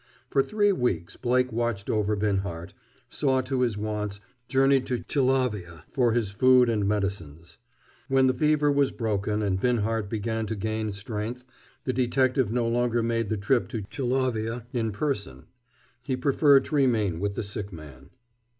For 0.31 0.41
three 0.41 0.71
weeks 0.71 1.15
Blake 1.15 1.51
watched 1.51 1.87
over 1.87 2.15
Binhart, 2.15 2.73
saw 3.07 3.41
to 3.41 3.61
his 3.61 3.77
wants, 3.77 4.19
journeyed 4.47 4.87
to 4.87 5.03
Chalavia 5.03 5.83
for 5.91 6.13
his 6.13 6.31
food 6.31 6.69
and 6.69 6.87
medicines. 6.87 7.59
When 8.07 8.25
the 8.25 8.33
fever 8.33 8.71
was 8.71 8.91
broken 8.91 9.43
and 9.43 9.59
Binhart 9.59 10.09
began 10.09 10.47
to 10.47 10.55
gain 10.55 10.91
strength 10.91 11.45
the 11.83 11.93
detective 11.93 12.51
no 12.51 12.67
longer 12.67 13.03
made 13.03 13.29
the 13.29 13.37
trip 13.37 13.67
to 13.67 13.83
Chalavia 13.83 14.65
in 14.73 14.91
person. 14.91 15.45
He 16.01 16.17
preferred 16.17 16.65
to 16.65 16.75
remain 16.77 17.19
with 17.19 17.35
the 17.35 17.43
sick 17.43 17.71
man. 17.71 18.09